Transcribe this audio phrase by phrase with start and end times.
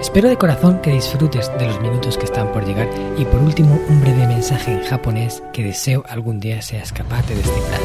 [0.00, 3.80] Espero de corazón que disfrutes de los minutos que están por llegar y por último
[3.88, 7.80] un breve mensaje en japonés que deseo algún día seas capaz de descifrar.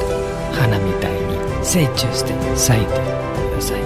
[0.60, 3.02] Hanamitai ni seichuste saite
[3.36, 3.82] kudasai.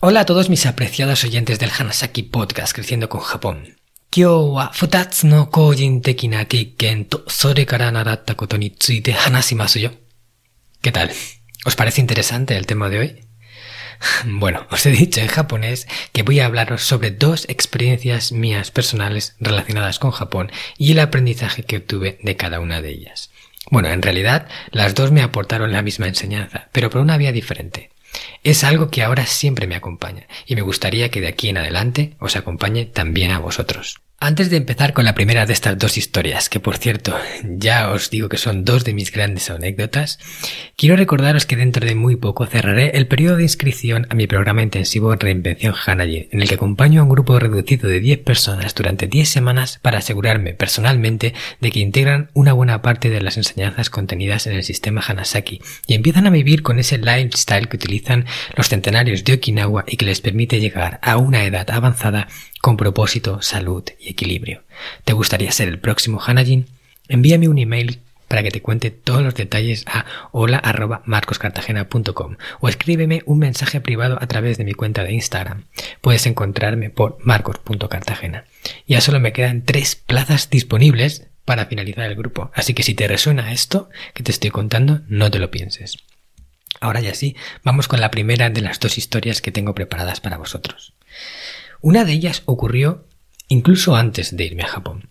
[0.00, 3.76] Hola a todos mis apreciados oyentes del Hanasaki Podcast Creciendo con Japón.
[4.16, 9.90] 今日は二つの個人的な経験とそれから習ったことについて話しますよ。¿
[10.84, 11.10] Qué tal?
[11.65, 13.19] ¿Os parece interesante el tema de hoy?
[14.25, 19.35] Bueno, os he dicho en japonés que voy a hablaros sobre dos experiencias mías personales
[19.39, 23.29] relacionadas con Japón y el aprendizaje que obtuve de cada una de ellas.
[23.69, 27.91] Bueno, en realidad las dos me aportaron la misma enseñanza, pero por una vía diferente.
[28.43, 32.15] Es algo que ahora siempre me acompaña y me gustaría que de aquí en adelante
[32.19, 34.01] os acompañe también a vosotros.
[34.21, 38.09] Antes de empezar con la primera de estas dos historias, que por cierto ya os
[38.09, 40.19] digo que son dos de mis grandes anécdotas,
[40.75, 44.61] quiero recordaros que dentro de muy poco cerraré el periodo de inscripción a mi programa
[44.61, 49.07] intensivo Reinvención Hanaji, en el que acompaño a un grupo reducido de 10 personas durante
[49.07, 54.47] 10 semanas para asegurarme personalmente de que integran una buena parte de las enseñanzas contenidas
[54.47, 58.25] en el sistema Hanasaki y empiezan a vivir con ese lifestyle que utilizan
[58.57, 62.27] los centenarios de Okinawa y que les permite llegar a una edad avanzada
[62.61, 64.63] con propósito, salud y equilibrio.
[65.03, 66.67] ¿Te gustaría ser el próximo Hanajin?
[67.07, 73.39] Envíame un email para que te cuente todos los detalles a hola.marcoscartagena.com o escríbeme un
[73.39, 75.65] mensaje privado a través de mi cuenta de Instagram.
[75.99, 78.45] Puedes encontrarme por marcos.cartagena.
[78.87, 83.07] Ya solo me quedan tres plazas disponibles para finalizar el grupo, así que si te
[83.07, 85.97] resuena esto que te estoy contando, no te lo pienses.
[86.79, 90.37] Ahora ya sí, vamos con la primera de las dos historias que tengo preparadas para
[90.37, 90.93] vosotros.
[91.81, 93.08] Una de ellas ocurrió
[93.49, 95.09] incluso antes de irme a Japón.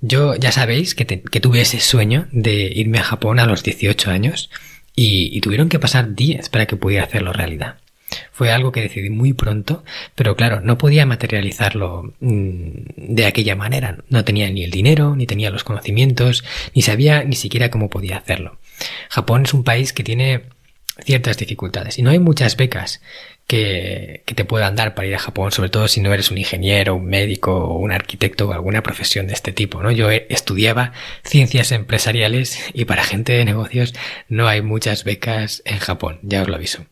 [0.00, 4.50] Yo ya sabéis que, tuve ese sueño de irme a Japón a los 18 años
[4.96, 7.76] y, tuvieron que pasar 10 para que pudiera hacerlo realidad.
[8.32, 9.84] Fue algo que decidí muy pronto,
[10.16, 13.98] pero claro, no podía materializarlo mm, de aquella manera.
[14.08, 16.44] No tenía ni el dinero, ni tenía los conocimientos,
[16.74, 18.58] ni sabía ni siquiera cómo podía hacerlo.
[19.10, 20.46] Japón es un país que tiene
[21.04, 23.00] ciertas dificultades y no hay muchas becas
[23.50, 26.94] que, te puedan dar para ir a Japón, sobre todo si no eres un ingeniero,
[26.94, 29.90] un médico o un arquitecto o alguna profesión de este tipo, ¿no?
[29.90, 30.92] Yo estudiaba
[31.24, 33.92] ciencias empresariales y para gente de negocios
[34.28, 36.86] no hay muchas becas en Japón, ya os lo aviso.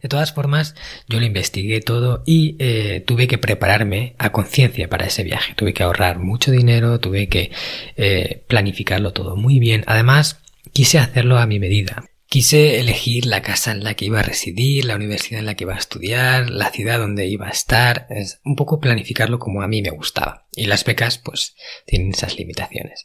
[0.00, 0.74] De todas formas,
[1.08, 5.52] yo lo investigué todo y eh, tuve que prepararme a conciencia para ese viaje.
[5.54, 7.52] Tuve que ahorrar mucho dinero, tuve que
[7.98, 9.84] eh, planificarlo todo muy bien.
[9.86, 10.40] Además,
[10.72, 12.06] quise hacerlo a mi medida.
[12.30, 15.64] Quise elegir la casa en la que iba a residir, la universidad en la que
[15.64, 19.66] iba a estudiar, la ciudad donde iba a estar, es un poco planificarlo como a
[19.66, 20.46] mí me gustaba.
[20.54, 23.04] Y las becas, pues, tienen esas limitaciones.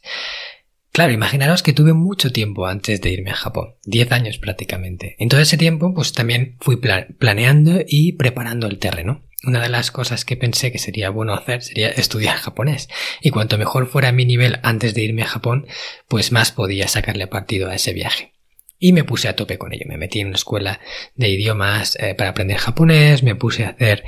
[0.92, 5.16] Claro, imaginaros que tuve mucho tiempo antes de irme a Japón, 10 años prácticamente.
[5.18, 9.24] En todo ese tiempo, pues también fui planeando y preparando el terreno.
[9.42, 12.88] Una de las cosas que pensé que sería bueno hacer sería estudiar japonés.
[13.20, 15.66] Y cuanto mejor fuera mi nivel antes de irme a Japón,
[16.06, 18.35] pues más podía sacarle partido a ese viaje.
[18.78, 19.84] Y me puse a tope con ello.
[19.88, 20.80] Me metí en una escuela
[21.14, 24.04] de idiomas eh, para aprender japonés, me puse a hacer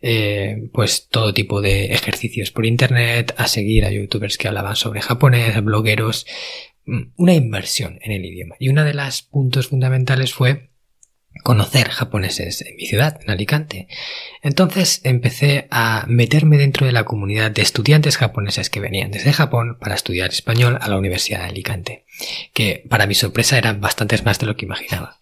[0.00, 5.00] eh, pues todo tipo de ejercicios por internet, a seguir a youtubers que hablaban sobre
[5.00, 6.26] japonés, blogueros,
[6.86, 8.56] mm, una inversión en el idioma.
[8.58, 10.71] Y uno de los puntos fundamentales fue
[11.42, 13.88] conocer japoneses en mi ciudad, en Alicante.
[14.42, 19.76] Entonces empecé a meterme dentro de la comunidad de estudiantes japoneses que venían desde Japón
[19.80, 22.04] para estudiar español a la Universidad de Alicante,
[22.54, 25.20] que para mi sorpresa eran bastantes más de lo que imaginaba.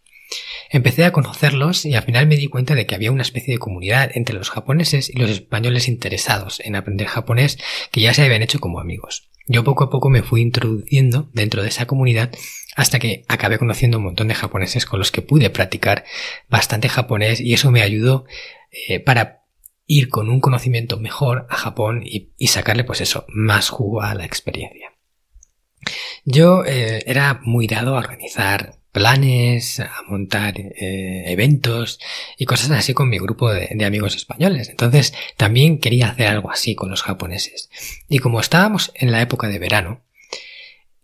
[0.72, 3.58] Empecé a conocerlos y al final me di cuenta de que había una especie de
[3.58, 7.58] comunidad entre los japoneses y los españoles interesados en aprender japonés
[7.90, 9.29] que ya se habían hecho como amigos.
[9.46, 12.30] Yo poco a poco me fui introduciendo dentro de esa comunidad
[12.76, 16.04] hasta que acabé conociendo un montón de japoneses con los que pude practicar
[16.48, 18.26] bastante japonés y eso me ayudó
[18.88, 19.44] eh, para
[19.86, 24.24] ir con un conocimiento mejor a Japón y, sacarle pues eso, más jugo a la
[24.24, 24.92] experiencia.
[26.24, 32.00] Yo eh, era muy dado a organizar planes, a montar eh, eventos
[32.36, 34.68] y cosas así con mi grupo de, de, amigos españoles.
[34.68, 37.70] Entonces también quería hacer algo así con los japoneses.
[38.08, 40.02] Y como estábamos en la época de verano,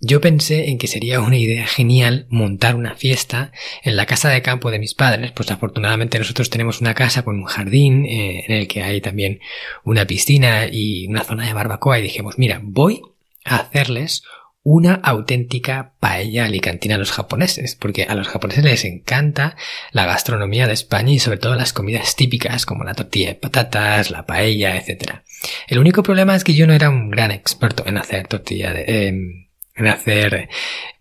[0.00, 3.52] yo pensé en que sería una idea genial montar una fiesta
[3.82, 7.36] en la casa de campo de mis padres, pues afortunadamente nosotros tenemos una casa con
[7.36, 9.40] un jardín eh, en el que hay también
[9.84, 13.00] una piscina y una zona de barbacoa y dijimos, mira, voy
[13.44, 14.22] a hacerles
[14.68, 19.54] una auténtica paella alicantina a los japoneses, porque a los japoneses les encanta
[19.92, 24.10] la gastronomía de España y sobre todo las comidas típicas como la tortilla de patatas,
[24.10, 25.20] la paella, etc.
[25.68, 29.06] El único problema es que yo no era un gran experto en hacer tortilla de...
[29.06, 29.46] Em,
[29.76, 30.48] en hacer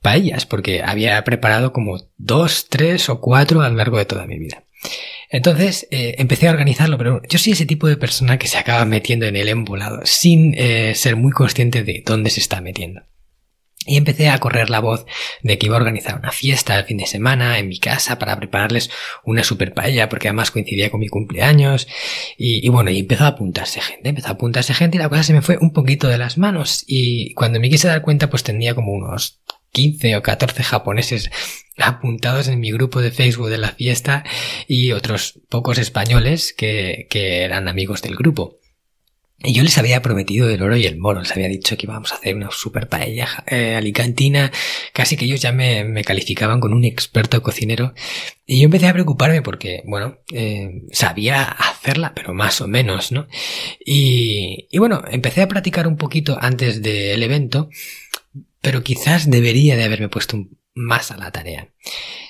[0.02, 4.38] paellas, porque había preparado como dos, tres o cuatro a lo largo de toda mi
[4.38, 4.64] vida.
[5.32, 8.86] Entonces eh, empecé a organizarlo, pero yo soy ese tipo de persona que se acaba
[8.86, 13.02] metiendo en el embolado sin eh, ser muy consciente de dónde se está metiendo.
[13.86, 15.06] Y empecé a correr la voz
[15.44, 18.38] de que iba a organizar una fiesta el fin de semana en mi casa para
[18.38, 18.90] prepararles
[19.24, 21.88] una super paella, porque además coincidía con mi cumpleaños.
[22.38, 25.34] Y, bueno, y empezó a apuntarse gente, empezó a apuntarse gente y la cosa se
[25.34, 26.84] me fue un poquito de las manos.
[26.88, 29.42] Y cuando me quise dar cuenta, pues tenía como unos
[29.72, 31.30] 15 o 14 japoneses
[31.78, 34.24] apuntados en mi grupo de Facebook de la fiesta
[34.68, 38.58] y otros pocos españoles que, que eran amigos del grupo.
[39.38, 42.12] Y yo les había prometido el oro y el moro, les había dicho que íbamos
[42.12, 44.52] a hacer una super paella eh, alicantina,
[44.94, 47.94] casi que ellos ya me, me, calificaban con un experto cocinero.
[48.46, 53.28] Y yo empecé a preocuparme porque, bueno, eh, sabía hacerla, pero más o menos, ¿no?
[53.86, 57.70] Y, y bueno, empecé a practicar un poquito antes del evento,
[58.62, 61.74] pero quizás debería de haberme puesto más a la tarea.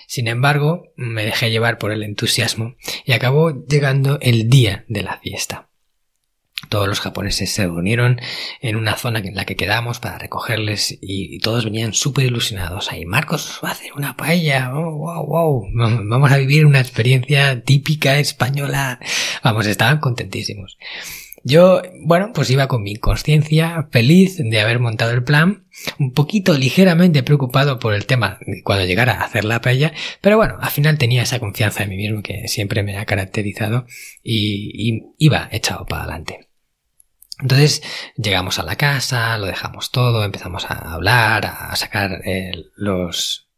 [0.07, 2.75] Sin embargo, me dejé llevar por el entusiasmo
[3.05, 5.69] y acabó llegando el día de la fiesta.
[6.69, 8.19] Todos los japoneses se reunieron
[8.61, 12.91] en una zona en la que quedamos para recogerles y, todos venían súper ilusionados.
[12.91, 14.71] Ahí, Marcos va a hacer una paella.
[14.73, 15.67] Oh, wow, wow.
[16.05, 18.99] Vamos a vivir una experiencia típica española.
[19.43, 20.77] Vamos, estaban contentísimos.
[21.47, 25.67] Yo, bueno, pues iba con mi conciencia feliz de haber montado el plan,
[25.99, 30.57] un poquito ligeramente preocupado por el tema cuando llegara a hacer la paella, pero bueno,
[30.59, 33.85] al final tenía esa confianza en mí mismo que siempre me ha caracterizado
[34.23, 36.49] y iba echado para adelante.
[37.39, 37.83] Entonces
[38.15, 43.49] llegamos a la casa, lo dejamos todo, empezamos a hablar, a sacar eh, los,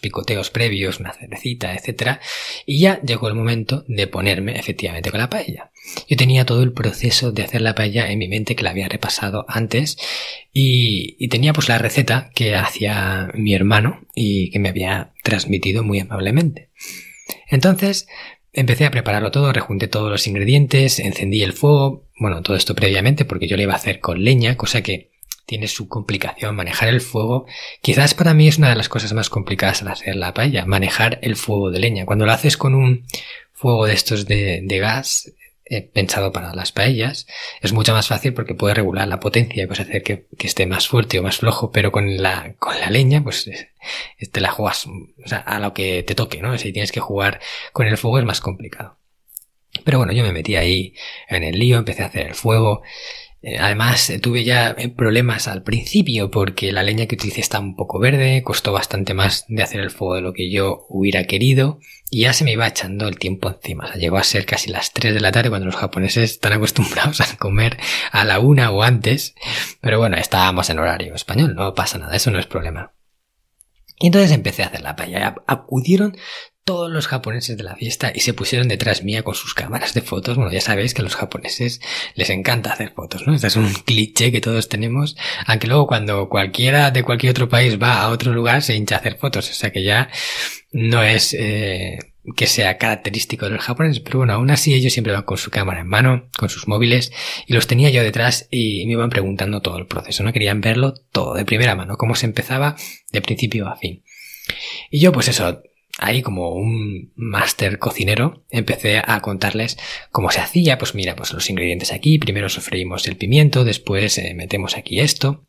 [0.00, 2.20] picoteos previos, una cervecita, etc.
[2.64, 5.72] Y ya llegó el momento de ponerme efectivamente con la paella.
[6.08, 8.88] Yo tenía todo el proceso de hacer la paella en mi mente que la había
[8.88, 9.98] repasado antes
[10.52, 15.82] y, y tenía pues la receta que hacía mi hermano y que me había transmitido
[15.82, 16.70] muy amablemente.
[17.48, 18.06] Entonces,
[18.54, 23.24] Empecé a prepararlo todo, rejunté todos los ingredientes, encendí el fuego, bueno, todo esto previamente
[23.24, 25.10] porque yo lo iba a hacer con leña, cosa que
[25.46, 27.46] tiene su complicación manejar el fuego.
[27.82, 31.18] Quizás para mí es una de las cosas más complicadas al hacer la paella, manejar
[31.22, 32.06] el fuego de leña.
[32.06, 33.04] Cuando lo haces con un
[33.52, 35.32] fuego de estos de, de gas,
[35.92, 37.26] pensado para las paellas,
[37.60, 40.88] es mucho más fácil porque puede regular la potencia y puedes hacer que, esté más
[40.88, 43.50] fuerte o más flojo, pero con la, con la leña, pues
[44.32, 46.56] te la juegas o sea, a lo que te toque, ¿no?
[46.58, 47.40] Si tienes que jugar
[47.72, 48.98] con el fuego es más complicado.
[49.84, 50.94] Pero bueno, yo me metí ahí
[51.28, 53.23] en el lío, empecé a hacer el fuego, eh,
[53.60, 57.76] además, eh, tuve ya eh, problemas al principio porque la leña que utilicé está un
[57.76, 61.78] poco verde, costó bastante más de hacer el fuego de lo que yo hubiera querido
[62.10, 63.84] y ya se me iba echando el tiempo encima.
[63.84, 66.52] O sea, llegó a ser casi las 3 de la tarde cuando los japoneses están
[66.52, 67.76] acostumbrados a comer
[68.12, 69.34] a la una o antes.
[69.80, 72.92] Pero bueno, estábamos en horario español, no pasa nada, eso no es problema.
[73.98, 75.36] Y entonces empecé a hacer la paella.
[75.46, 76.16] Acudieron
[76.64, 80.00] todos los japoneses de la fiesta y se pusieron detrás mía con sus cámaras de
[80.00, 80.36] fotos.
[80.36, 81.80] Bueno, ya sabéis que a los japoneses
[82.14, 83.34] les encanta hacer fotos, ¿no?
[83.34, 85.14] Este es un cliché que todos tenemos,
[85.46, 88.98] aunque luego cuando cualquiera de cualquier otro país va a otro lugar se hincha a
[88.98, 90.08] hacer fotos, o sea que ya
[90.72, 91.98] no es eh,
[92.34, 95.50] que sea característico de los japoneses, pero bueno, aún así ellos siempre van con su
[95.50, 97.12] cámara en mano, con sus móviles,
[97.46, 100.32] y los tenía yo detrás y me iban preguntando todo el proceso, ¿no?
[100.32, 102.76] Querían verlo todo de primera mano, cómo se empezaba
[103.12, 104.02] de principio a fin.
[104.90, 105.62] Y yo pues eso,
[105.98, 109.78] ahí como un máster cocinero empecé a contarles
[110.10, 114.34] cómo se hacía, pues mira, pues los ingredientes aquí, primero sofreímos el pimiento, después eh,
[114.34, 115.46] metemos aquí esto.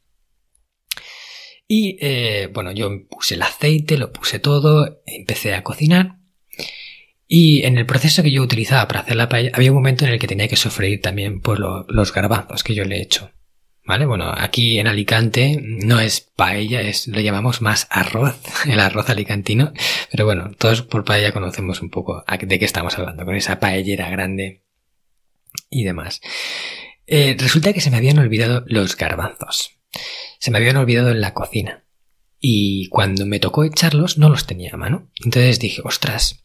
[1.67, 6.17] Y eh, bueno, yo puse el aceite, lo puse todo, empecé a cocinar.
[7.27, 10.11] Y en el proceso que yo utilizaba para hacer la paella, había un momento en
[10.11, 13.31] el que tenía que sofreír también pues, los garbanzos que yo le he hecho.
[13.85, 14.07] ¿Vale?
[14.07, 19.73] Bueno, aquí en Alicante no es paella, es, lo llamamos más arroz, el arroz alicantino.
[20.11, 24.09] Pero bueno, todos por paella conocemos un poco de qué estamos hablando, con esa paellera
[24.09, 24.63] grande
[25.69, 26.21] y demás.
[27.05, 29.77] Eh, resulta que se me habían olvidado los garbanzos.
[30.39, 31.83] Se me habían olvidado en la cocina.
[32.39, 35.11] Y cuando me tocó echarlos, no los tenía a mano.
[35.23, 36.44] Entonces dije, ostras,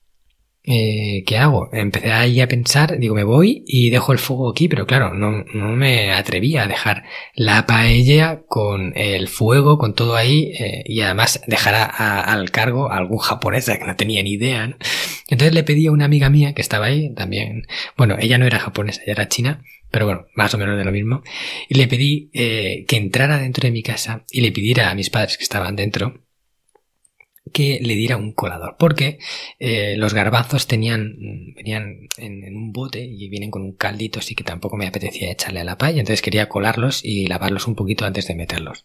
[0.71, 1.69] eh, ¿qué hago?
[1.73, 5.45] Empecé ahí a pensar, digo, me voy y dejo el fuego aquí, pero claro, no,
[5.53, 11.00] no me atrevía a dejar la paella con el fuego, con todo ahí, eh, y
[11.00, 14.69] además dejar al cargo a algún japonés que no tenía ni idea.
[14.69, 14.77] ¿no?
[15.29, 18.59] Entonces le pedí a una amiga mía que estaba ahí también, bueno, ella no era
[18.59, 21.23] japonesa, ella era china, pero bueno, más o menos de lo mismo,
[21.69, 25.11] y le pedí eh, que entrara dentro de mi casa y le pidiera a mis
[25.11, 26.21] padres que estaban dentro,
[27.53, 29.19] que le diera un colador, porque
[29.59, 31.17] eh, los garbanzos tenían,
[31.57, 35.61] venían en, un bote y vienen con un caldito, así que tampoco me apetecía echarle
[35.61, 38.85] a la paella, entonces quería colarlos y lavarlos un poquito antes de meterlos.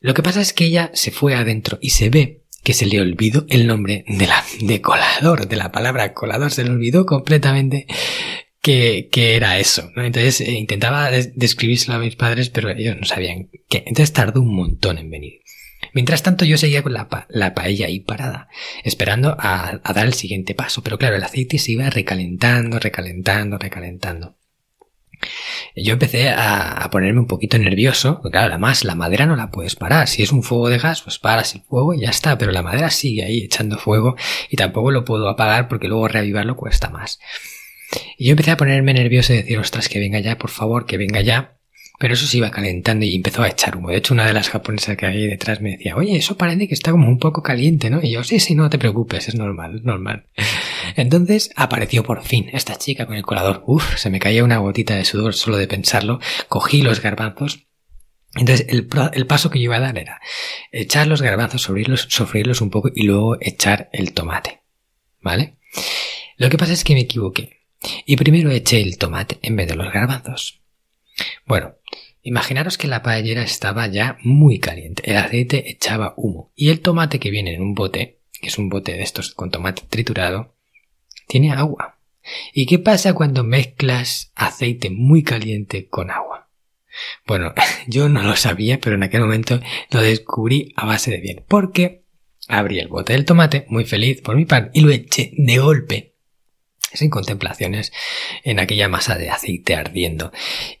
[0.00, 3.00] Lo que pasa es que ella se fue adentro y se ve que se le
[3.00, 7.86] olvidó el nombre de la, de colador, de la palabra colador, se le olvidó completamente
[8.60, 10.04] que, que era eso, ¿no?
[10.04, 13.84] Entonces eh, intentaba describírselo a mis padres, pero ellos no sabían qué.
[13.86, 15.40] Entonces tardó un montón en venir.
[15.96, 18.50] Mientras tanto yo seguía con la, la paella ahí parada,
[18.84, 24.36] esperando a, dar el siguiente paso, pero claro, el aceite se iba recalentando, recalentando, recalentando.
[25.74, 29.74] Yo empecé a, ponerme un poquito nervioso, porque claro, además la madera no la puedes
[29.74, 30.06] parar.
[30.06, 32.62] Si es un fuego de gas, pues paras el fuego y ya está, pero la
[32.62, 34.16] madera sigue ahí echando fuego
[34.50, 37.20] y tampoco lo puedo apagar porque luego reavivarlo cuesta más.
[38.18, 40.98] Y yo empecé a ponerme nervioso y decir, ostras, que venga ya, por favor, que
[40.98, 41.55] venga ya.
[41.98, 43.88] Pero eso se iba calentando y empezó a echar humo.
[43.88, 46.74] De hecho, una de las japonesas que hay detrás me decía, oye, eso parece que
[46.74, 48.00] está como un poco caliente, ¿no?
[48.02, 50.26] Y yo, sí, sí, no te preocupes, es normal, normal.
[50.96, 53.62] Entonces apareció por fin esta chica con el colador.
[53.66, 56.20] Uf, se me caía una gotita de sudor solo de pensarlo.
[56.48, 57.66] Cogí los garbanzos.
[58.34, 60.20] Entonces, el, el paso que yo iba a dar era
[60.70, 64.60] echar los garbanzos, sofreírlos, sofreírlos un poco y luego echar el tomate.
[65.22, 65.56] ¿Vale?
[66.36, 67.64] Lo que pasa es que me equivoqué.
[68.04, 70.60] Y primero eché el tomate en vez de los garbanzos.
[71.46, 71.74] Bueno,
[72.22, 77.18] imaginaros que la paellera estaba ya muy caliente, el aceite echaba humo y el tomate
[77.18, 80.54] que viene en un bote, que es un bote de estos con tomate triturado,
[81.28, 81.98] tiene agua.
[82.52, 86.48] ¿Y qué pasa cuando mezclas aceite muy caliente con agua?
[87.26, 87.54] Bueno,
[87.86, 92.04] yo no lo sabía, pero en aquel momento lo descubrí a base de bien, porque
[92.48, 96.15] abrí el bote del tomate, muy feliz por mi pan, y lo eché de golpe
[96.96, 97.92] sin contemplaciones
[98.44, 100.32] en aquella masa de aceite ardiendo.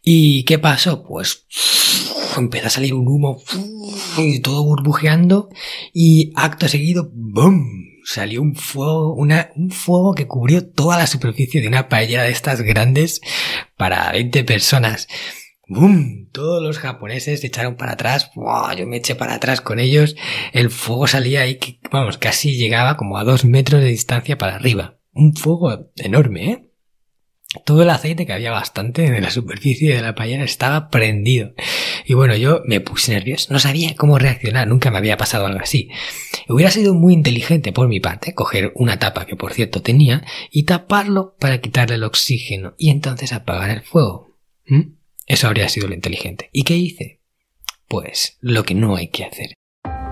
[0.02, 1.04] ¿Y qué pasó?
[1.04, 1.46] Pues
[2.36, 3.42] empezó a salir un humo
[4.18, 5.48] y todo burbujeando
[5.92, 7.86] y acto seguido ¡bum!
[8.06, 12.62] salió un fuego, un fuego que cubrió toda la superficie de una paella de estas
[12.62, 13.20] grandes
[13.76, 15.08] para 20 personas.
[15.68, 16.28] ¡Bum!
[16.30, 18.30] Todos los japoneses se echaron para atrás.
[18.78, 20.14] Yo me eché para atrás con ellos.
[20.52, 21.58] El fuego salía ahí,
[21.90, 26.62] vamos, casi llegaba como a dos metros de distancia para arriba un fuego enorme, ¿eh?
[27.64, 31.54] Todo el aceite que había bastante en la superficie de la paella estaba prendido.
[32.04, 35.60] Y bueno, yo me puse nervioso, no sabía cómo reaccionar, nunca me había pasado algo
[35.60, 35.88] así.
[36.48, 40.64] Hubiera sido muy inteligente por mi parte coger una tapa que por cierto tenía y
[40.64, 44.36] taparlo para quitarle el oxígeno y entonces apagar el fuego.
[44.66, 44.96] ¿Mm?
[45.26, 46.50] Eso habría sido lo inteligente.
[46.52, 47.22] ¿Y qué hice?
[47.88, 49.54] Pues lo que no hay que hacer.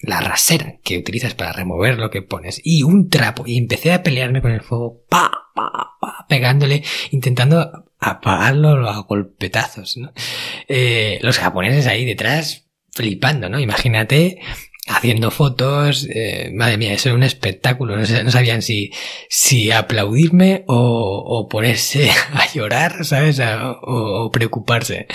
[0.00, 4.02] la rasera que utilizas para remover lo que pones y un trapo y empecé a
[4.02, 9.98] pelearme con el fuego, pa, pa, pa, pegándole, intentando apagarlo a golpetazos.
[10.68, 13.58] Eh, los japoneses ahí detrás flipando, ¿no?
[13.58, 14.40] Imagínate
[14.88, 18.92] haciendo fotos, eh, madre mía, eso era un espectáculo, no, sabían si,
[19.28, 23.40] si aplaudirme o, o ponerse a llorar, ¿sabes?
[23.40, 25.06] o, o preocuparse.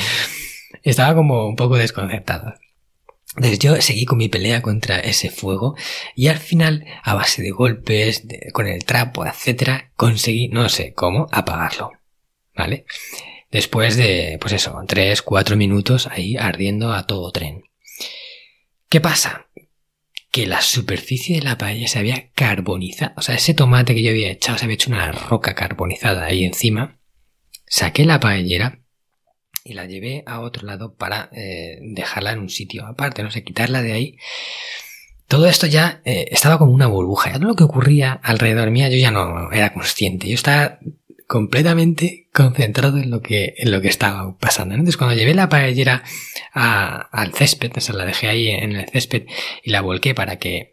[0.83, 2.55] Estaba como un poco desconcertado.
[3.35, 5.75] Entonces yo seguí con mi pelea contra ese fuego
[6.15, 11.27] y al final, a base de golpes, con el trapo, etcétera, conseguí, no sé cómo,
[11.31, 11.91] apagarlo.
[12.53, 12.85] ¿Vale?
[13.49, 17.63] Después de, pues eso, tres, cuatro minutos ahí ardiendo a todo tren.
[18.89, 19.47] ¿Qué pasa?
[20.29, 23.13] Que la superficie de la paella se había carbonizado.
[23.15, 26.43] O sea, ese tomate que yo había echado se había hecho una roca carbonizada ahí
[26.43, 26.99] encima.
[27.65, 28.80] Saqué la paellera
[29.63, 33.43] y la llevé a otro lado para eh, dejarla en un sitio aparte, no sé,
[33.43, 34.17] quitarla de ahí.
[35.27, 37.33] todo esto ya eh, estaba como una burbuja.
[37.33, 40.27] Todo lo que ocurría alrededor mía yo ya no era consciente.
[40.27, 40.79] Yo estaba
[41.27, 44.73] completamente concentrado en lo que, en lo que estaba pasando.
[44.73, 46.03] Entonces cuando llevé la paellera
[46.53, 49.27] al césped, o sea, la dejé ahí en el césped
[49.63, 50.70] y la volqué para que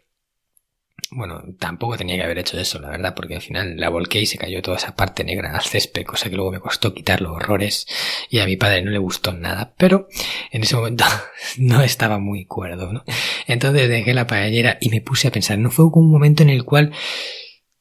[1.11, 4.25] bueno, tampoco tenía que haber hecho eso, la verdad, porque al final la volqué y
[4.25, 7.31] se cayó toda esa parte negra al césped, cosa que luego me costó quitar los
[7.31, 7.87] horrores
[8.29, 10.07] y a mi padre no le gustó nada, pero
[10.51, 11.05] en ese momento
[11.57, 13.03] no estaba muy cuerdo, ¿no?
[13.47, 16.63] Entonces dejé la paellera y me puse a pensar, no fue un momento en el
[16.63, 16.91] cual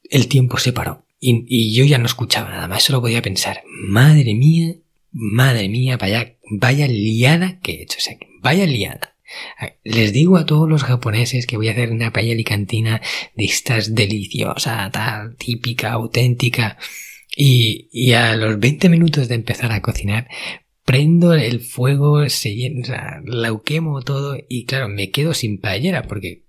[0.09, 3.63] el tiempo se paró y, y yo ya no escuchaba nada más, solo podía pensar,
[3.67, 4.75] madre mía,
[5.11, 9.18] madre mía, vaya, vaya liada que he hecho, o sea, vaya liada.
[9.85, 13.01] Les digo a todos los japoneses que voy a hacer una paella alicantina
[13.35, 16.79] de estas deliciosa, tal, típica, auténtica.
[17.37, 20.29] Y, a los 20 minutos de empezar a cocinar,
[20.85, 22.57] prendo el fuego, se
[23.25, 26.47] la quemo todo y claro, me quedo sin paellera porque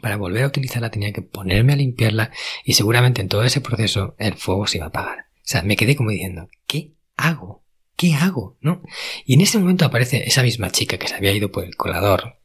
[0.00, 2.30] para volver a utilizarla tenía que ponerme a limpiarla
[2.64, 5.18] y seguramente en todo ese proceso el fuego se iba a apagar.
[5.18, 7.59] O sea, me quedé como diciendo, ¿qué hago?
[8.00, 8.56] ¿Qué hago?
[8.62, 8.80] ¿No?
[9.26, 12.38] Y en ese momento aparece esa misma chica que se había ido por el colador,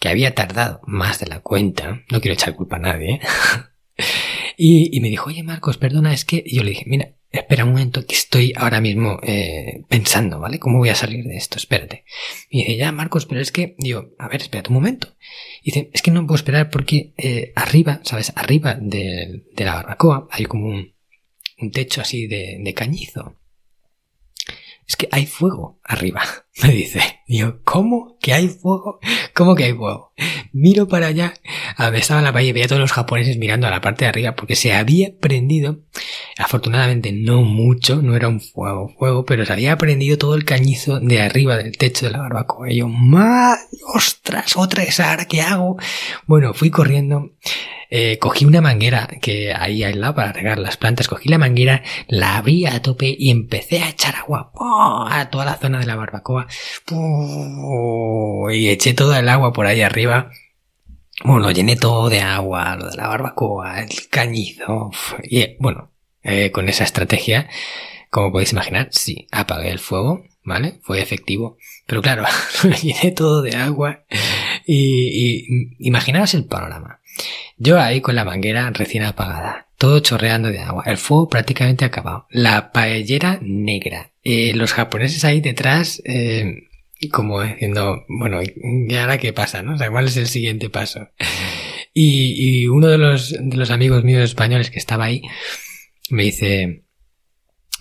[0.00, 3.20] que había tardado más de la cuenta, no quiero echar culpa a nadie, ¿eh?
[4.56, 8.06] y, me dijo, oye Marcos, perdona, es que yo le dije, mira, espera un momento
[8.06, 10.58] que estoy ahora mismo eh, pensando, ¿vale?
[10.58, 11.58] ¿Cómo voy a salir de esto?
[11.58, 12.06] Espérate.
[12.48, 15.14] Y dice, ya Marcos, pero es que, yo, a ver, espérate un momento.
[15.62, 18.32] Y dice, es que no puedo esperar porque eh, arriba, ¿sabes?
[18.34, 20.94] Arriba de, la barbacoa hay como un,
[21.70, 23.41] techo así de cañizo
[24.92, 26.22] es que hay fuego arriba,
[26.62, 27.00] me dice.
[27.26, 29.00] Y yo, ¿cómo que hay fuego?
[29.32, 30.12] ¿Cómo que hay fuego?
[30.52, 31.32] Miro para allá,
[31.94, 34.34] estaba la paella y veía a todos los japoneses mirando a la parte de arriba
[34.34, 35.80] porque se había prendido,
[36.36, 41.00] afortunadamente no mucho, no era un fuego, fuego, pero se había prendido todo el cañizo
[41.00, 42.70] de arriba del techo de la barbacoa.
[42.70, 43.56] Y yo, ¡ma!
[43.94, 44.58] ¡Ostras!
[44.58, 45.10] ¡Otra esa!
[45.10, 45.78] ¿Ahora qué hago?
[46.26, 47.30] Bueno, fui corriendo
[47.94, 51.82] eh, cogí una manguera que ahí al lado para regar las plantas, cogí la manguera,
[52.08, 54.50] la abrí a tope y empecé a echar agua
[55.10, 56.46] a toda la zona de la barbacoa
[58.50, 60.30] y eché toda el agua por ahí arriba.
[61.22, 64.90] Bueno, llené todo de agua, lo de la barbacoa, el cañizo.
[65.24, 67.50] Y bueno, eh, con esa estrategia,
[68.08, 70.80] como podéis imaginar, sí, apagué el fuego, ¿vale?
[70.82, 71.58] Fue efectivo.
[71.86, 72.24] Pero claro,
[72.82, 74.06] llené todo de agua
[74.64, 77.01] y, y imaginaos el panorama.
[77.56, 82.26] Yo ahí con la manguera recién apagada, todo chorreando de agua, el fuego prácticamente acabado,
[82.30, 86.68] la paellera negra, eh, los japoneses ahí detrás, eh,
[87.10, 89.62] como diciendo, bueno, ¿y ahora qué pasa?
[89.62, 89.74] ¿no?
[89.74, 91.08] O sea, ¿cuál es el siguiente paso?
[91.94, 95.22] Y, uno de los, de los amigos míos españoles que estaba ahí
[96.10, 96.84] me dice,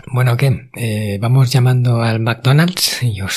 [0.08, 0.70] bueno, ¿qué?
[0.76, 3.04] Eh, ¿Vamos llamando al McDonald's?
[3.04, 3.28] Y yo,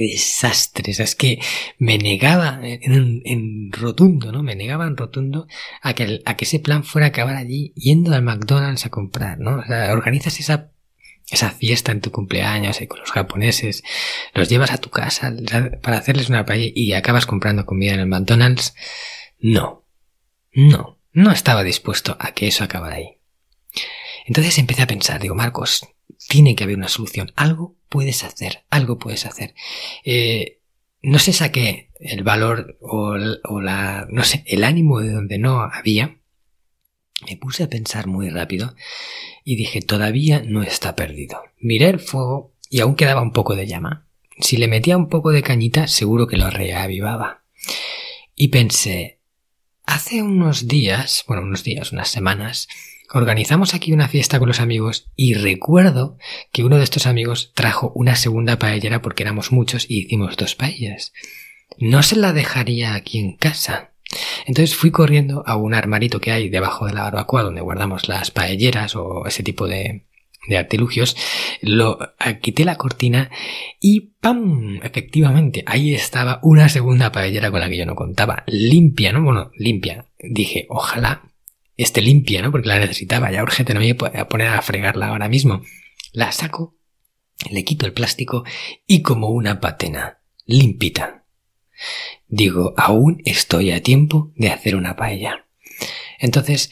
[0.00, 0.90] qué desastre.
[0.90, 1.40] es que
[1.78, 4.42] me negaba en, rotundo, ¿no?
[4.42, 5.46] Me negaba en rotundo
[5.82, 9.38] a que, a que ese plan fuera a acabar allí yendo al McDonald's a comprar,
[9.38, 9.58] ¿no?
[9.58, 10.72] O sea, organizas esa
[11.30, 13.84] esa fiesta en tu cumpleaños y con los japoneses,
[14.34, 15.32] los llevas a tu casa
[15.80, 18.74] para hacerles una paella y acabas comprando comida en el McDonald's.
[19.38, 19.84] No,
[20.52, 23.20] no, no estaba dispuesto a que eso acabara ahí.
[24.26, 25.86] Entonces empecé a pensar, digo, Marcos,
[26.28, 27.32] tiene que haber una solución.
[27.36, 29.54] Algo puedes hacer, algo puedes hacer.
[30.04, 30.60] Eh,
[31.02, 35.60] no se saqué el valor o, o, la, no sé, el ánimo de donde no
[35.60, 36.16] había.
[37.28, 38.74] Me puse a pensar muy rápido
[39.44, 41.42] y dije, todavía no está perdido.
[41.58, 44.06] Miré el fuego y aún quedaba un poco de llama.
[44.38, 47.44] Si le metía un poco de cañita, seguro que lo reavivaba.
[48.34, 49.20] Y pensé,
[49.84, 52.68] hace unos días, bueno, unos días, unas semanas,
[53.12, 56.16] organizamos aquí una fiesta con los amigos y recuerdo
[56.52, 60.54] que uno de estos amigos trajo una segunda paellera porque éramos muchos y hicimos dos
[60.54, 61.12] paellas.
[61.78, 63.92] No se la dejaría aquí en casa.
[64.46, 68.30] Entonces fui corriendo a un armarito que hay debajo de la barbacoa donde guardamos las
[68.30, 70.04] paelleras o ese tipo de,
[70.48, 71.16] de artilugios,
[71.60, 71.98] lo
[72.40, 73.30] quité la cortina
[73.80, 74.80] y ¡pam!
[74.82, 79.22] Efectivamente, ahí estaba una segunda paellera con la que yo no contaba, limpia, ¿no?
[79.22, 80.06] Bueno, limpia.
[80.18, 81.29] Dije, ojalá
[81.82, 82.50] esté limpia, ¿no?
[82.50, 85.62] Porque la necesitaba, ya urgente, no me voy a poner a fregarla ahora mismo.
[86.12, 86.76] La saco,
[87.50, 88.44] le quito el plástico
[88.86, 91.24] y como una patena, limpita.
[92.28, 95.46] Digo, aún estoy a tiempo de hacer una paella.
[96.18, 96.70] Entonces,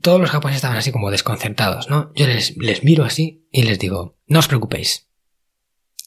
[0.00, 2.12] todos los japoneses estaban así como desconcertados, ¿no?
[2.14, 5.08] Yo les, miro así y les digo, no os preocupéis.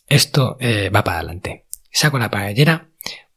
[0.08, 1.68] Esto eh, va para adelante.
[1.92, 2.89] Saco la paellera,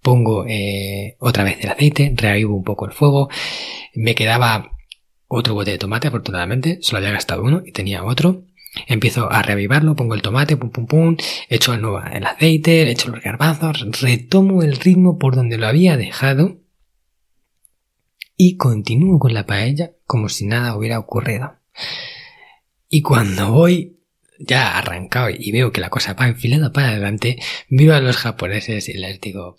[0.03, 3.31] pongo eh, otra vez el aceite, reavivo un poco el fuego,
[3.95, 4.73] me quedaba
[5.29, 8.45] otro bote de tomate afortunadamente, solo había gastado uno y tenía otro.
[8.87, 11.17] Empiezo a reavivarlo, pongo el tomate, pum pum pum,
[11.49, 16.59] echo el aceite, echo los garbanzos, retomo el ritmo por donde lo había dejado
[18.37, 21.57] y continúo con la paella como si nada hubiera ocurrido.
[22.89, 24.01] Y cuando voy
[24.39, 27.39] ya arrancado y veo que la cosa va enfilada para adelante,
[27.71, 29.59] a los japoneses y les digo,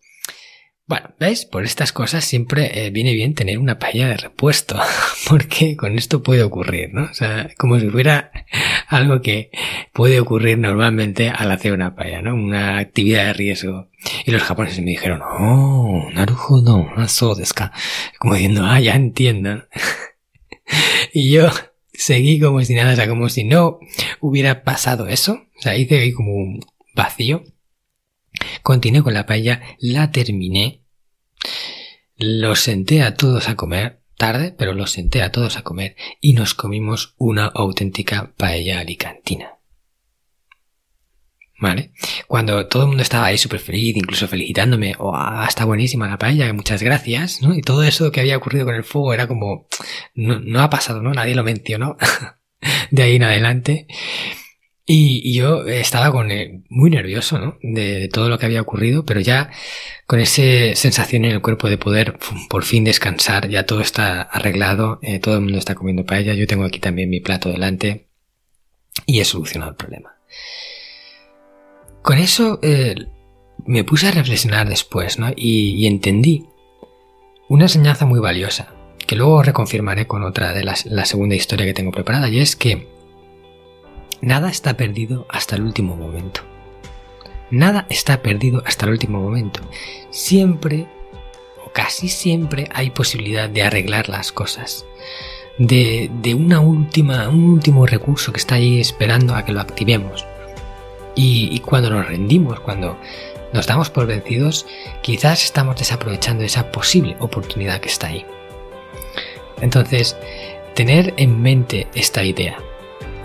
[0.85, 1.45] bueno, ¿veis?
[1.45, 4.77] Por estas cosas siempre eh, viene bien tener una paella de repuesto,
[5.29, 7.03] porque con esto puede ocurrir, ¿no?
[7.03, 8.31] O sea, como si fuera
[8.87, 9.49] algo que
[9.93, 12.35] puede ocurrir normalmente al hacer una paella, ¿no?
[12.35, 13.89] Una actividad de riesgo.
[14.25, 17.37] Y los japoneses me dijeron, oh, naruhodo, eso
[18.19, 19.63] Como diciendo, ah, ya entiendo.
[21.13, 21.49] y yo
[21.93, 23.79] seguí como si nada, o sea, como si no
[24.19, 25.43] hubiera pasado eso.
[25.57, 26.59] O sea, hice ahí como un
[26.93, 27.43] vacío.
[28.61, 30.81] Continué con la paella, la terminé.
[32.17, 36.33] Los senté a todos a comer, tarde, pero los senté a todos a comer y
[36.33, 39.57] nos comimos una auténtica paella alicantina.
[41.59, 41.93] ¿Vale?
[42.27, 45.15] Cuando todo el mundo estaba ahí súper feliz, incluso felicitándome, oh,
[45.47, 47.39] está buenísima la paella, muchas gracias.
[47.41, 49.67] Y todo eso que había ocurrido con el fuego era como,
[50.13, 51.13] no, no ha pasado, ¿no?
[51.13, 51.95] Nadie lo mencionó
[52.91, 53.87] de ahí en adelante.
[54.85, 56.29] Y, yo estaba con
[56.69, 57.57] muy nervioso, ¿no?
[57.61, 59.49] De, todo lo que había ocurrido, pero ya
[60.05, 60.41] con esa
[60.75, 62.19] sensación en el cuerpo de poder
[62.49, 66.47] por fin descansar, ya todo está arreglado, eh, todo el mundo está comiendo paella, yo
[66.47, 68.07] tengo aquí también mi plato delante
[69.05, 70.17] y he solucionado el problema.
[72.01, 72.95] Con eso eh,
[73.65, 75.31] me puse a reflexionar después, ¿no?
[75.33, 76.45] Y, entendí
[77.47, 78.73] una enseñanza muy valiosa,
[79.07, 82.92] que luego reconfirmaré con otra de la segunda historia que tengo preparada, y es que
[84.23, 86.43] Nada está perdido hasta el último momento.
[87.51, 89.59] Nada está perdido hasta el último momento.
[90.11, 90.87] Siempre,
[91.65, 94.85] o casi siempre, hay posibilidad de arreglar las cosas.
[95.57, 96.09] De,
[96.39, 100.25] una última, un último recurso que está ahí esperando a que lo activemos.
[101.15, 102.97] Y cuando nos rendimos, cuando
[103.51, 104.65] nos damos por vencidos,
[105.01, 108.25] quizás estamos desaprovechando esa posible oportunidad que está ahí.
[109.59, 110.15] Entonces,
[110.75, 112.57] tener en mente esta idea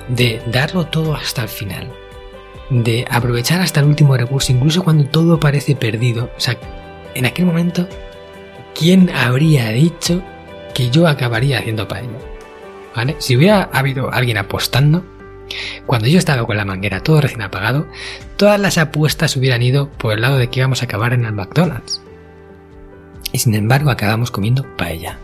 [0.08, 1.92] de darlo todo hasta el final,
[2.70, 6.30] de aprovechar hasta el último recurso, incluso cuando todo parece perdido.
[6.36, 6.56] O sea,
[7.14, 7.88] en aquel momento,
[8.74, 10.22] ¿quién habría dicho
[10.74, 12.18] que yo acabaría haciendo paella?
[12.94, 13.16] ¿Vale?
[13.18, 15.04] Si hubiera habido alguien apostando,
[15.86, 17.86] cuando yo estaba con la manguera todo recién apagado,
[18.36, 21.32] todas las apuestas hubieran ido por el lado de que íbamos a acabar en el
[21.32, 22.02] McDonald's.
[23.32, 25.18] Y sin embargo acabamos comiendo paella.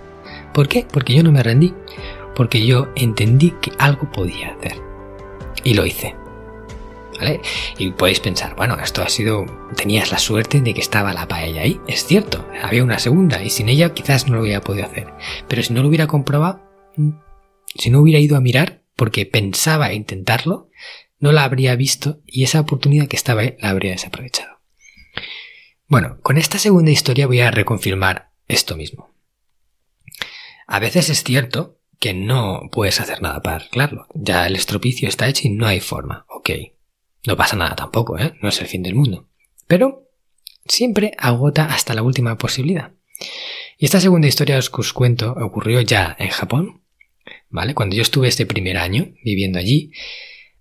[0.53, 0.87] ¿Por qué?
[0.91, 1.75] Porque yo no me rendí
[2.35, 4.81] porque yo entendí que algo podía hacer.
[5.63, 6.15] Y lo hice.
[7.19, 7.41] ¿Vale?
[7.79, 11.63] Y podéis pensar, bueno, esto ha sido, tenías la suerte de que estaba la paella
[11.63, 11.81] ahí.
[11.87, 15.13] Es cierto, había una segunda y sin ella quizás no lo hubiera podido hacer.
[15.49, 16.61] Pero si no lo hubiera comprobado,
[16.97, 17.11] mm,
[17.77, 20.71] si no hubiera ido a mirar porque pensaba intentarlo,
[21.19, 24.61] no la habría visto y esa oportunidad que estaba ahí la habría desaprovechado.
[25.87, 29.15] Bueno, con esta segunda historia voy a reconfirmar esto mismo.
[30.67, 34.07] A veces es cierto que no puedes hacer nada para arreglarlo.
[34.13, 36.27] Ya el estropicio está hecho y no hay forma.
[36.29, 36.51] Ok.
[37.27, 38.35] No pasa nada tampoco, ¿eh?
[38.43, 39.31] No es el fin del mundo.
[39.67, 40.11] Pero
[40.67, 42.93] siempre agota hasta la última posibilidad.
[43.79, 46.83] Y esta segunda historia que os cuento ocurrió ya en Japón,
[47.49, 47.73] ¿vale?
[47.73, 49.91] Cuando yo estuve este primer año viviendo allí,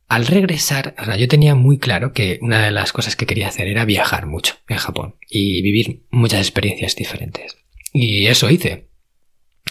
[0.08, 3.84] al regresar, yo tenía muy claro que una de las cosas que quería hacer era
[3.84, 7.58] viajar mucho en Japón y vivir muchas experiencias diferentes.
[7.92, 8.92] Y eso hice.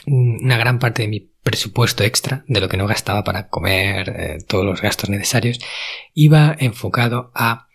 [0.04, 4.38] Una gran parte de mi presupuesto extra de lo que no gastaba para comer, eh,
[4.46, 5.58] todos los gastos necesarios,
[6.14, 7.68] iba enfocado a,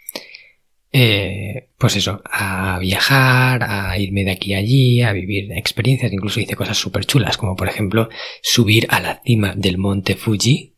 [0.92, 6.40] eh, pues eso, a viajar, a irme de aquí a allí, a vivir experiencias, incluso
[6.40, 8.10] hice cosas súper chulas, como por ejemplo
[8.42, 10.76] subir a la cima del monte Fuji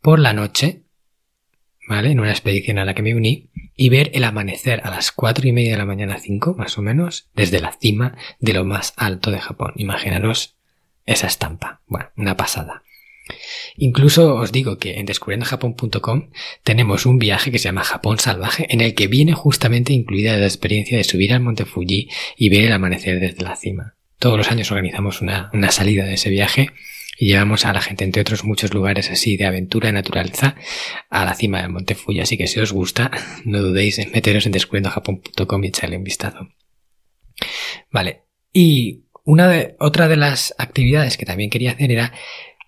[0.00, 0.82] por la noche,
[1.88, 2.10] ¿vale?
[2.10, 5.46] En una expedición a la que me uní, y ver el amanecer a las cuatro
[5.46, 8.94] y media de la mañana, cinco, más o menos, desde la cima de lo más
[8.96, 9.74] alto de Japón.
[9.76, 10.55] Imaginaros
[11.06, 11.80] esa estampa.
[11.86, 12.82] Bueno, una pasada.
[13.76, 16.30] Incluso os digo que en descubriendojapón.com
[16.62, 20.46] tenemos un viaje que se llama Japón Salvaje en el que viene justamente incluida la
[20.46, 23.96] experiencia de subir al monte Fuji y ver el amanecer desde la cima.
[24.18, 26.70] Todos los años organizamos una, una salida de ese viaje
[27.18, 30.54] y llevamos a la gente, entre otros muchos lugares así de aventura y naturaleza,
[31.10, 32.20] a la cima del monte Fuji.
[32.20, 33.10] Así que si os gusta,
[33.44, 36.48] no dudéis en meteros en descubriendojapón.com y echarle un vistazo.
[37.90, 38.22] Vale.
[38.52, 42.12] Y una de, otra de las actividades que también quería hacer era,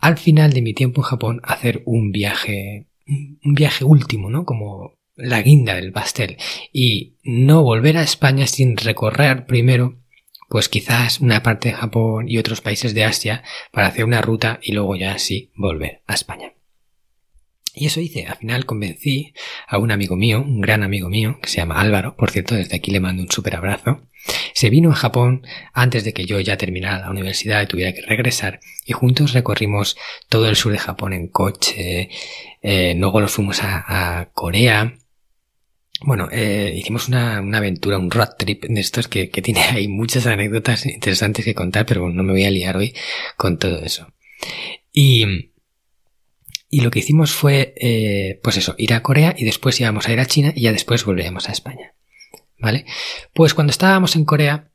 [0.01, 4.45] al final de mi tiempo en Japón, hacer un viaje, un viaje último, ¿no?
[4.45, 6.37] Como la guinda del pastel.
[6.73, 10.01] Y no volver a España sin recorrer primero,
[10.49, 14.59] pues quizás una parte de Japón y otros países de Asia para hacer una ruta
[14.61, 16.58] y luego ya así volver a España.
[17.79, 18.27] Y eso hice.
[18.27, 19.33] Al final convencí
[19.69, 22.77] a un amigo mío, un gran amigo mío, que se llama Álvaro, por cierto, desde
[22.77, 24.03] aquí le mando un súper abrazo.
[24.53, 28.03] Se vino a Japón antes de que yo ya terminara la universidad y tuviera que
[28.03, 29.97] regresar y juntos recorrimos
[30.29, 32.11] todo el sur de Japón en coche.
[32.63, 34.99] Eh, luego nos fuimos a, Corea.
[36.01, 40.27] Bueno, eh, hicimos una, aventura, un road trip de estos que, que tiene ahí muchas
[40.27, 42.95] anécdotas interesantes que contar, pero no me voy a liar hoy
[43.37, 44.09] con todo eso.
[44.93, 45.53] Y,
[46.71, 50.13] y lo que hicimos fue, eh, pues eso, ir a Corea y después íbamos a
[50.13, 51.95] ir a China y ya después volvíamos a España.
[52.59, 52.85] ¿Vale?
[53.33, 54.71] Pues cuando estábamos en Corea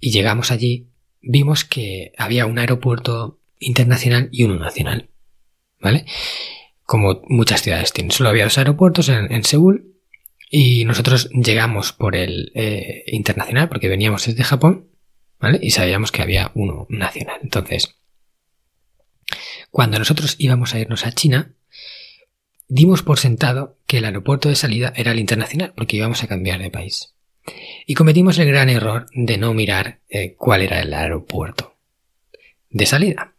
[0.00, 0.88] y llegamos allí,
[1.20, 5.10] vimos que había un aeropuerto internacional y uno nacional.
[5.80, 6.06] ¿Vale?
[6.82, 8.10] Como muchas ciudades tienen.
[8.10, 9.94] Solo había dos aeropuertos en, Seúl
[10.50, 14.90] y nosotros llegamos por el eh, internacional porque veníamos desde Japón.
[15.38, 15.60] ¿Vale?
[15.62, 17.38] Y sabíamos que había uno nacional.
[17.42, 17.98] Entonces,
[19.74, 21.50] cuando nosotros íbamos a irnos a China,
[22.68, 26.62] dimos por sentado que el aeropuerto de salida era el internacional, porque íbamos a cambiar
[26.62, 27.16] de país.
[27.84, 31.74] Y cometimos el gran error de no mirar eh, cuál era el aeropuerto
[32.70, 33.34] de salida.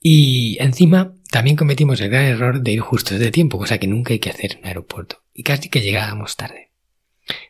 [0.00, 4.14] Y encima también cometimos el gran error de ir justo de tiempo, cosa que nunca
[4.14, 5.22] hay que hacer en un aeropuerto.
[5.32, 6.63] Y casi que llegábamos tarde.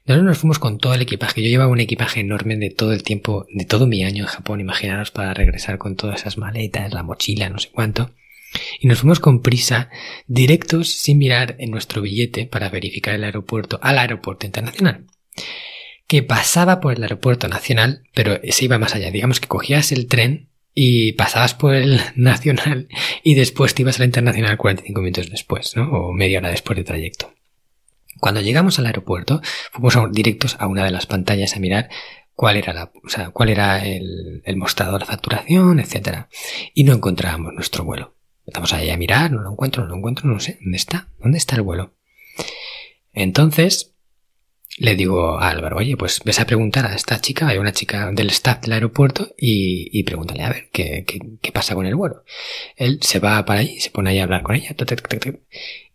[0.06, 1.42] Nosotros nos fuimos con todo el equipaje.
[1.42, 4.60] Yo llevaba un equipaje enorme de todo el tiempo, de todo mi año en Japón.
[4.60, 8.10] Imaginaros para regresar con todas esas maletas, la mochila, no sé cuánto.
[8.80, 9.88] Y nos fuimos con prisa,
[10.26, 15.06] directos, sin mirar en nuestro billete para verificar el aeropuerto, al aeropuerto internacional.
[16.06, 19.10] Que pasaba por el aeropuerto nacional, pero se iba más allá.
[19.10, 22.88] Digamos que cogías el tren y pasabas por el nacional
[23.22, 25.90] y después te ibas al internacional 45 minutos después, ¿no?
[25.90, 27.32] O media hora después de trayecto.
[28.24, 31.90] Cuando llegamos al aeropuerto, fuimos directos a una de las pantallas a mirar
[32.32, 36.30] cuál era la, o sea, cuál era el, mostrador de facturación, etcétera,
[36.72, 38.16] y no encontrábamos nuestro vuelo.
[38.46, 41.10] Estamos ahí a mirar, no lo encuentro, no lo encuentro, no sé, ¿dónde está?
[41.18, 41.98] ¿Dónde está el vuelo?
[43.12, 43.93] Entonces,
[44.78, 48.10] le digo a Álvaro, oye, pues ves a preguntar a esta chica, hay una chica
[48.12, 51.94] del staff del aeropuerto, y, y pregúntale a ver qué, qué, qué, pasa con el
[51.94, 52.24] vuelo.
[52.76, 54.74] Él se va para allí, se pone ahí a hablar con ella,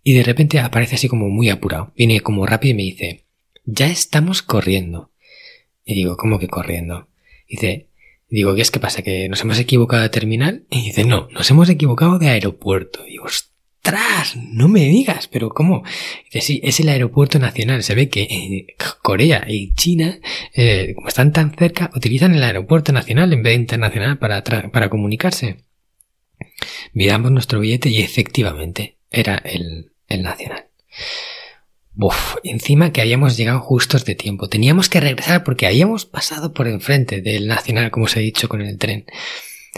[0.04, 1.94] y de repente aparece así como muy apurado.
[1.96, 3.26] Viene como rápido y me dice,
[3.66, 5.12] ya estamos corriendo.
[5.84, 7.08] Y digo, ¿cómo que corriendo?
[7.50, 7.88] dice,
[8.30, 9.02] digo, ¿qué es que pasa?
[9.02, 10.66] ¿Que nos hemos equivocado de terminal?
[10.70, 13.06] Y dice, no, nos hemos equivocado de aeropuerto.
[13.06, 13.26] Y digo,
[14.54, 15.84] No me digas, pero ¿cómo?
[16.26, 17.84] dice, sí, es el aeropuerto nacional.
[17.84, 18.68] Se ve que eh,
[19.02, 20.20] Corea y China,
[20.54, 24.90] eh, como están tan cerca, utilizan el aeropuerto nacional en vez de internacional para, para
[24.90, 25.64] comunicarse.
[26.94, 30.68] Miramos nuestro billete y efectivamente era el, el Nacional.
[31.96, 34.48] Uf, encima que habíamos llegado justos de tiempo.
[34.48, 38.62] Teníamos que regresar porque habíamos pasado por enfrente del Nacional, como os he dicho, con
[38.62, 39.06] el tren.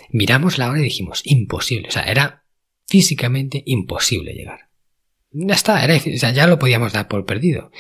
[0.10, 1.88] Miramos la hora y dijimos, imposible.
[1.88, 2.41] O sea, era
[2.92, 4.70] físicamente imposible llegar.
[5.32, 7.72] Ya está, era, ya lo podíamos dar por perdido.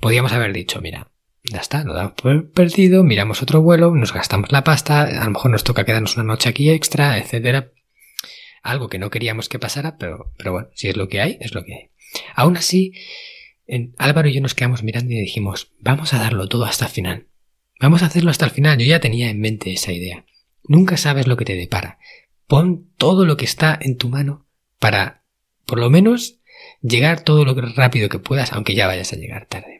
[0.00, 1.12] Podíamos haber dicho, mira,
[1.44, 5.30] ya está, lo damos por perdido, miramos otro vuelo, nos gastamos la pasta, a lo
[5.30, 7.70] mejor nos toca quedarnos una noche aquí extra, etcétera
[8.62, 11.54] algo que no queríamos que pasara, pero, pero bueno, si es lo que hay, es
[11.54, 11.90] lo que hay.
[12.34, 12.92] Aún así,
[13.66, 16.90] en, Álvaro y yo nos quedamos mirando y dijimos, vamos a darlo todo hasta el
[16.90, 17.26] final.
[17.80, 18.78] Vamos a hacerlo hasta el final.
[18.78, 20.24] Yo ya tenía en mente esa idea.
[20.64, 21.98] Nunca sabes lo que te depara.
[22.46, 24.47] Pon todo lo que está en tu mano
[24.78, 25.24] para,
[25.66, 26.40] por lo menos,
[26.82, 29.78] llegar todo lo rápido que puedas, aunque ya vayas a llegar tarde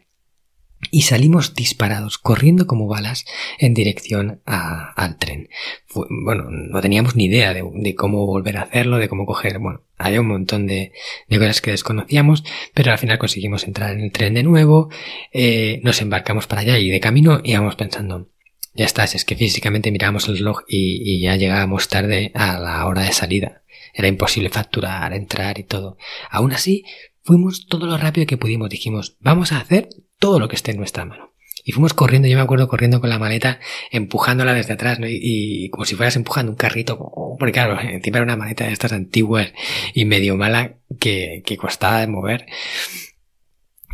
[0.91, 3.25] y salimos disparados, corriendo como balas
[3.59, 5.49] en dirección al tren.
[5.93, 10.21] bueno, no teníamos ni idea de, cómo volver a hacerlo, de cómo coger, bueno, había
[10.21, 10.93] un montón de,
[11.29, 14.89] cosas que desconocíamos, pero al final conseguimos entrar en el tren de nuevo,
[15.33, 18.29] eh, nos embarcamos para allá y de camino íbamos pensando,
[18.75, 22.87] ya está, es que físicamente mirábamos el reloj y, y ya llegábamos tarde a la
[22.87, 23.63] hora de salida.
[23.99, 25.99] Era imposible facturar, entrar y todo.
[26.31, 26.85] Aún así,
[27.25, 28.71] fuimos todo lo rápido que pudimos.
[28.71, 29.89] Dijimos, vamos a hacer
[30.21, 31.35] todo lo que esté en nuestra mano.
[31.65, 33.59] Y fuimos corriendo, yo me acuerdo corriendo con la maleta,
[33.91, 35.09] empujándola desde atrás, ¿no?
[35.09, 36.97] y, como si fueras empujando un carrito,
[37.41, 39.53] porque claro, encima era una maleta de estas antiguas
[39.95, 42.47] y medio mala que, que costaba de mover.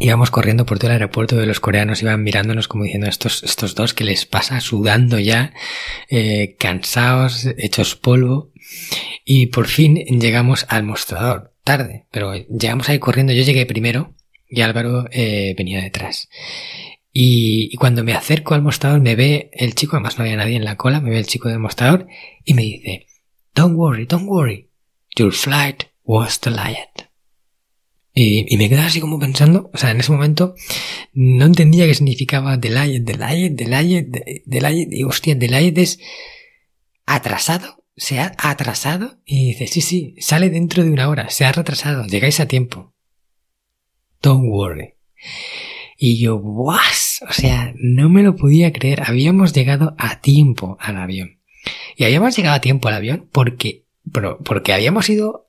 [0.01, 3.75] Íbamos corriendo por todo el aeropuerto de los coreanos, iban mirándonos como diciendo estos, estos
[3.77, 5.55] dos que les pasa sudando ya,
[6.09, 8.51] eh, cansados, hechos polvo.
[9.25, 14.15] Y por fin llegamos al mostrador, tarde, pero llegamos ahí corriendo, yo llegué primero,
[14.49, 16.29] y Álvaro eh, venía detrás.
[17.13, 20.65] Y, cuando me acerco al mostrador me ve el chico, además no había nadie en
[20.65, 22.09] la cola, me ve el chico del mostrador
[22.45, 23.07] y me dice,
[23.55, 24.69] Don't worry, don't worry,
[25.17, 27.14] your flight was delayed.
[28.15, 30.55] Y, y me quedaba así como pensando, o sea, en ese momento
[31.13, 34.07] no entendía qué significaba delayed, delayed, delayed,
[34.47, 35.99] delayed, y hostia, delayed es
[37.07, 41.53] atrasado se ha atrasado y dice, sí, sí, sale dentro de una hora, se ha
[41.53, 42.93] retrasado, llegáis a tiempo.
[44.21, 44.95] Don't worry.
[45.97, 47.23] Y yo, ¡guas!
[47.29, 49.03] O sea, no me lo podía creer.
[49.07, 51.41] Habíamos llegado a tiempo al avión.
[51.97, 53.87] Y habíamos llegado a tiempo al avión porque,
[54.45, 55.44] porque habíamos ido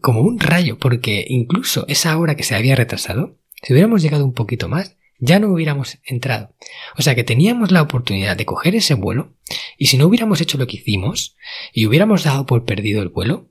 [0.00, 4.34] como un rayo, porque incluso esa hora que se había retrasado, si hubiéramos llegado un
[4.34, 6.54] poquito más, ya no hubiéramos entrado.
[6.96, 9.34] O sea que teníamos la oportunidad de coger ese vuelo
[9.76, 11.36] y si no hubiéramos hecho lo que hicimos
[11.72, 13.50] y hubiéramos dado por perdido el vuelo,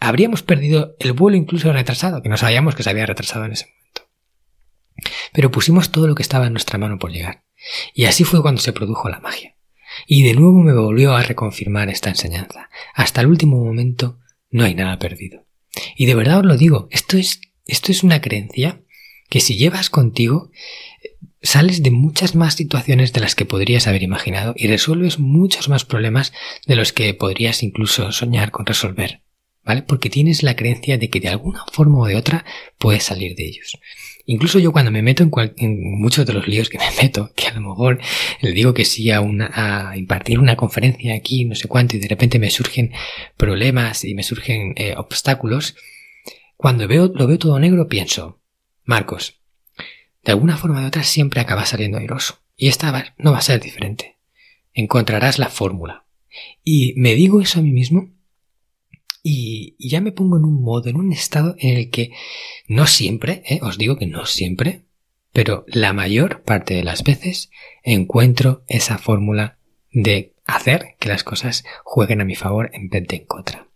[0.00, 3.66] habríamos perdido el vuelo incluso retrasado, que no sabíamos que se había retrasado en ese
[3.66, 4.10] momento.
[5.32, 7.44] Pero pusimos todo lo que estaba en nuestra mano por llegar.
[7.94, 9.56] Y así fue cuando se produjo la magia.
[10.06, 12.68] Y de nuevo me volvió a reconfirmar esta enseñanza.
[12.94, 14.18] Hasta el último momento
[14.50, 15.46] no hay nada perdido.
[15.96, 18.82] Y de verdad os lo digo, esto es, esto es una creencia
[19.28, 20.50] que si llevas contigo,
[21.42, 25.84] sales de muchas más situaciones de las que podrías haber imaginado y resuelves muchos más
[25.84, 26.32] problemas
[26.66, 29.22] de los que podrías incluso soñar con resolver.
[29.62, 29.80] ¿Vale?
[29.80, 32.44] Porque tienes la creencia de que de alguna forma o de otra
[32.78, 33.78] puedes salir de ellos.
[34.26, 37.48] Incluso yo cuando me meto en, en, muchos de los líos que me meto, que
[37.48, 38.00] a lo mejor
[38.40, 42.00] le digo que sí a, una, a impartir una conferencia aquí, no sé cuánto, y
[42.00, 42.92] de repente me surgen
[43.36, 45.76] problemas y me surgen eh, obstáculos,
[46.56, 48.40] cuando veo, lo veo todo negro pienso,
[48.84, 49.40] Marcos,
[50.22, 52.38] de alguna forma de otra siempre acabas saliendo airoso.
[52.56, 54.16] Y esta vez no va a ser diferente.
[54.72, 56.06] Encontrarás la fórmula.
[56.62, 58.13] Y me digo eso a mí mismo
[59.26, 62.12] y ya me pongo en un modo, en un estado en el que
[62.68, 64.84] no siempre, eh, os digo que no siempre,
[65.32, 67.50] pero la mayor parte de las veces
[67.82, 69.58] encuentro esa fórmula
[69.90, 73.68] de hacer que las cosas jueguen a mi favor en vez de en contra.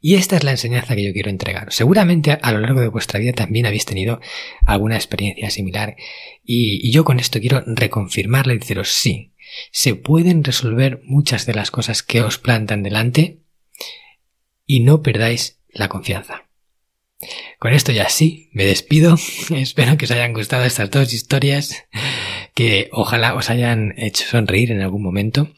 [0.00, 1.72] Y esta es la enseñanza que yo quiero entregar.
[1.72, 4.20] Seguramente a lo largo de vuestra vida también habéis tenido
[4.64, 5.96] alguna experiencia similar
[6.44, 9.32] y, yo con esto quiero reconfirmarle y deciros sí,
[9.72, 13.40] se pueden resolver muchas de las cosas que os plantan delante
[14.66, 16.46] y no perdáis la confianza.
[17.58, 19.16] Con esto ya sí, me despido.
[19.54, 21.84] Espero que os hayan gustado estas dos historias,
[22.54, 25.48] que ojalá os hayan hecho sonreír en algún momento.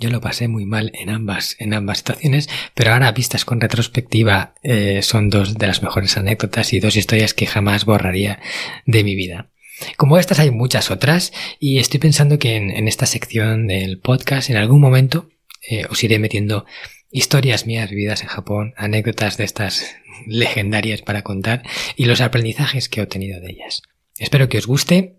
[0.00, 4.54] Yo lo pasé muy mal en ambas, en ambas situaciones, pero ahora vistas con retrospectiva
[4.62, 8.40] eh, son dos de las mejores anécdotas y dos historias que jamás borraría
[8.86, 9.50] de mi vida.
[9.98, 14.56] Como estas hay muchas otras y estoy pensando que en, esta sección del podcast en
[14.56, 15.28] algún momento
[15.68, 16.64] eh, os iré metiendo
[17.12, 19.94] historias mías vividas en Japón, anécdotas de estas
[20.26, 21.62] legendarias para contar
[21.94, 23.82] y los aprendizajes que he obtenido de ellas.
[24.18, 25.18] Espero que os guste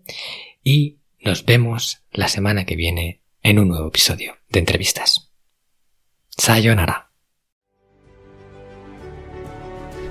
[0.62, 5.30] y nos vemos la semana que viene en un nuevo episodio de entrevistas.
[6.36, 7.12] Sayonara.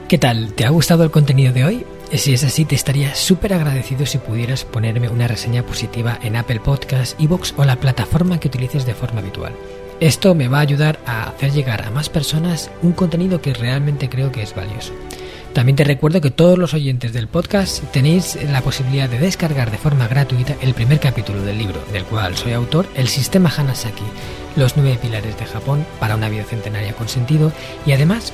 [0.07, 0.53] ¿Qué tal?
[0.53, 1.85] ¿Te ha gustado el contenido de hoy?
[2.13, 6.59] Si es así, te estaría súper agradecido si pudieras ponerme una reseña positiva en Apple
[6.59, 9.53] Podcasts, Evox o la plataforma que utilices de forma habitual.
[10.03, 14.09] Esto me va a ayudar a hacer llegar a más personas un contenido que realmente
[14.09, 14.91] creo que es valioso.
[15.53, 19.77] También te recuerdo que todos los oyentes del podcast tenéis la posibilidad de descargar de
[19.77, 24.03] forma gratuita el primer capítulo del libro, del cual soy autor, El Sistema Hanasaki,
[24.57, 27.53] los nueve pilares de Japón para una vida centenaria con sentido,
[27.85, 28.33] y además